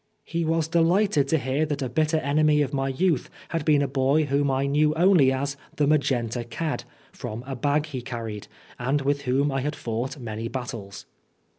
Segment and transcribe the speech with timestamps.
[0.23, 3.87] He was delighted to hear that a bitter enemy of my youth had been a
[3.87, 6.85] boy whom I knew only as "the Magenta Cad"
[7.21, 8.47] from a bag he carried,
[8.79, 11.05] and with whom I had fought many battles.